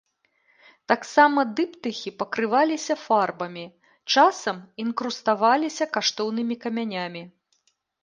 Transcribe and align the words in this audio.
Таксама 0.91 1.39
дыптыхі 1.59 2.13
пакрываліся 2.23 2.95
фарбамі, 3.05 3.65
часам 4.17 4.57
інкруставаліся 4.87 5.85
каштоўнымі 5.95 6.55
камянямі. 6.69 7.21